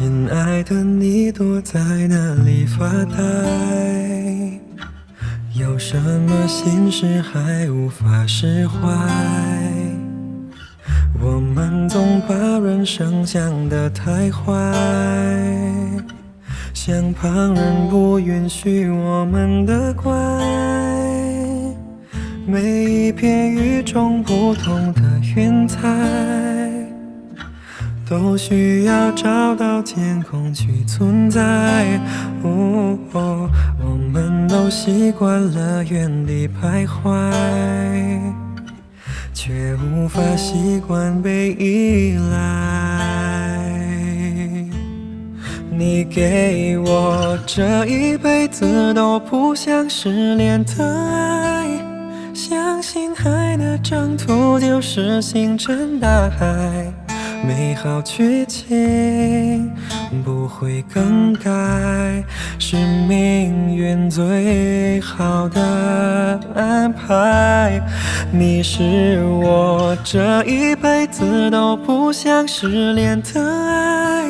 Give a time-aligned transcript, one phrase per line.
[0.00, 3.18] 亲爱的，你躲在哪里发呆？
[5.54, 8.88] 有什么心事还无法释怀？
[11.20, 14.72] 我们总把人生想得太坏，
[16.72, 20.12] 像旁人不允许我们的乖。
[22.46, 25.02] 每一片与众不同的
[25.34, 26.47] 云彩。
[28.08, 32.00] 都需要找到天空去存在。
[32.42, 37.30] 哦，我们都习惯了原地徘徊，
[39.34, 43.68] 却无法习惯被依赖。
[45.70, 51.68] 你给我这一辈子都不想失联的爱，
[52.32, 56.90] 相信爱的征途就是星辰大海。
[57.46, 59.70] 美好剧情
[60.24, 61.50] 不会更改，
[62.58, 67.80] 是命运最好的安排。
[68.30, 74.26] 你是我这一辈子都不想失联的爱，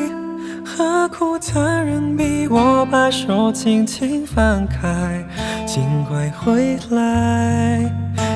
[0.64, 5.24] 何苦残忍逼我把手轻轻放开？
[5.66, 7.80] 请快回来，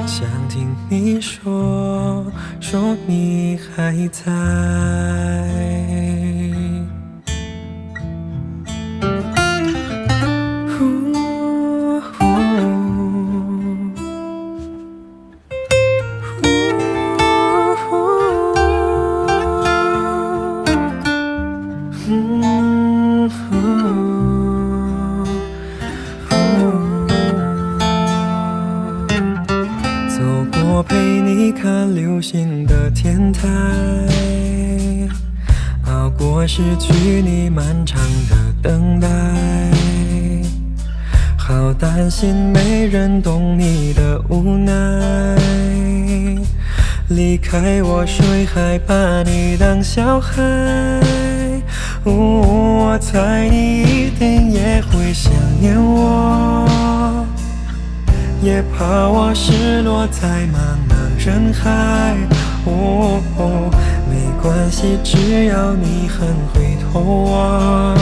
[0.06, 1.61] 想听你说。
[2.72, 5.81] 说你还在。
[31.72, 33.48] 看流星的天台，
[35.86, 39.08] 熬过失去你漫长的等待。
[41.38, 45.34] 好担心没人懂你的无奈，
[47.08, 50.42] 离开我谁还把你当小孩？
[52.04, 56.68] 呜我猜你一定也会想念我。
[58.42, 60.91] 也怕我失落在茫茫
[61.24, 62.16] 人海。
[62.64, 63.20] 哦，
[64.10, 67.00] 没关系，只要你肯回头
[67.30, 67.96] 望，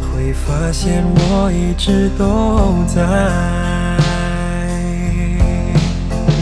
[0.00, 3.00] 会发现我一直都在。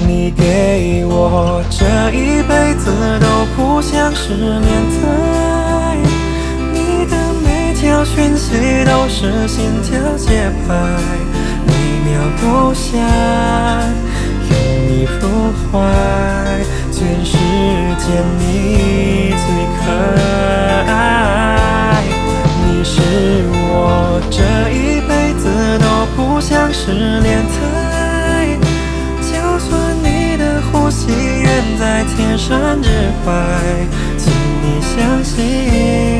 [0.07, 2.91] 你给我这一辈子
[3.21, 3.27] 都
[3.57, 4.65] 不想失联的
[5.07, 5.97] 爱，
[6.73, 10.75] 你的每条讯息都是心跳节拍。
[11.67, 11.73] 每
[12.05, 12.99] 秒都想
[15.53, 15.79] 怀，
[16.91, 17.33] 全世
[17.99, 18.05] 界
[18.39, 18.43] 你
[19.31, 19.47] 最
[19.79, 19.81] 可
[20.91, 20.93] 爱。
[22.65, 22.97] 你是
[23.71, 24.37] 我这
[24.71, 25.45] 一辈子
[25.79, 27.53] 都不想失联的
[27.95, 28.57] 爱，
[29.21, 29.69] 就算
[30.03, 31.11] 你的呼吸
[31.43, 31.47] 远
[31.79, 32.89] 在天山之
[33.27, 33.29] 外，
[34.17, 34.33] 请
[34.63, 36.18] 你相信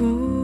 [0.00, 0.39] cool.